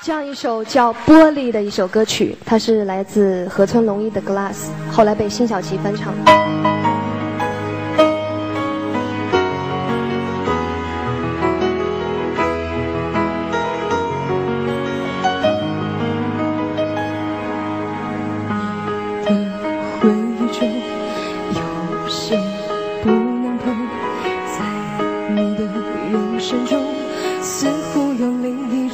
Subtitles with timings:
[0.00, 4.68] 这样一首叫玻璃的一首歌曲，它是来自河村龙一的 glass。
[4.92, 6.14] 后来被辛晓琪翻唱。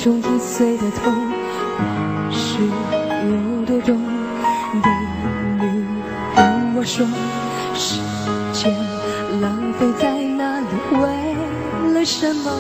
[0.05, 1.15] 中易碎的痛，
[1.79, 3.99] 往事有多重？
[4.83, 4.93] 等
[5.57, 5.63] 你
[6.37, 7.07] 跟我说，
[7.73, 8.03] 时
[8.53, 8.71] 间
[9.41, 11.01] 浪费在那里，为
[11.95, 12.51] 了什么？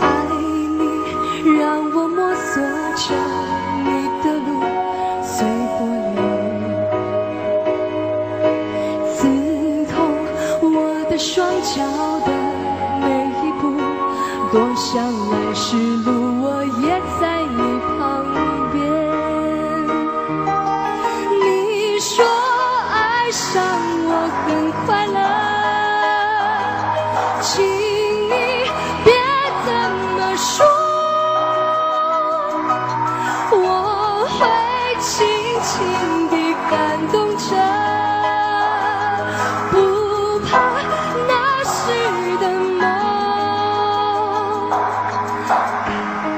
[0.00, 0.04] 爱
[0.78, 2.62] 你，让我摸索
[2.94, 3.12] 着
[3.82, 3.88] 你
[4.22, 4.62] 的路，
[5.24, 5.34] 随
[5.76, 6.22] 波流，
[9.12, 9.26] 刺
[9.90, 9.92] 痛
[10.70, 11.82] 我的双脚
[12.24, 12.45] 的。
[14.56, 17.60] 多想来时路，我也在你
[17.98, 18.24] 旁
[18.72, 18.74] 边。
[21.42, 22.24] 你说
[22.90, 23.52] 爱上
[24.08, 24.10] 我
[24.46, 25.45] 很快乐。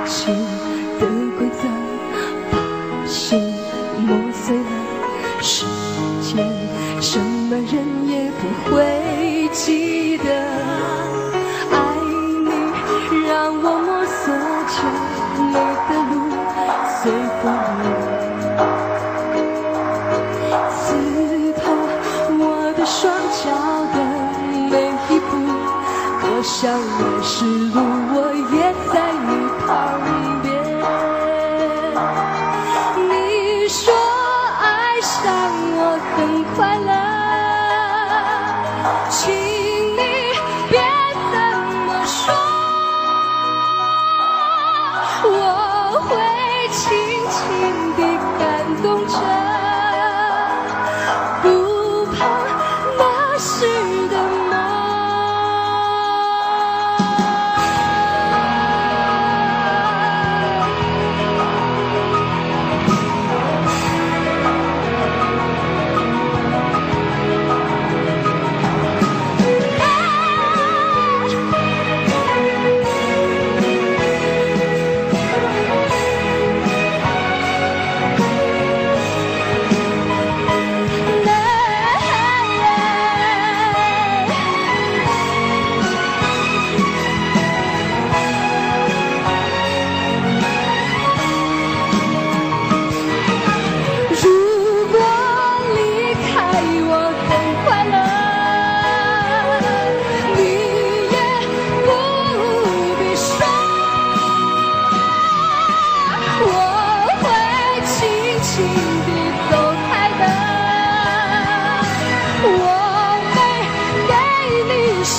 [0.09, 0.35] 心
[0.99, 1.07] 的
[1.39, 1.69] 规则，
[2.51, 2.55] 把
[3.07, 3.39] 心
[3.99, 4.63] 磨碎了。
[5.43, 5.67] 时
[6.23, 6.45] 间
[7.01, 8.73] 什么人也不会
[9.53, 10.25] 记得，
[11.71, 11.75] 爱
[12.43, 12.49] 你
[13.29, 14.35] 让我摸索
[14.75, 14.77] 着，
[15.37, 15.53] 你
[15.89, 16.13] 的路
[16.99, 17.01] 随
[17.41, 17.45] 风
[20.71, 20.77] 刺
[21.61, 21.63] 痛
[22.41, 22.43] 我
[22.77, 22.99] 的双
[23.45, 23.45] 脚
[23.93, 23.97] 的
[24.71, 24.75] 每
[25.15, 25.31] 一步，
[26.23, 27.98] 我想来是路。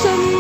[0.01, 0.38] 信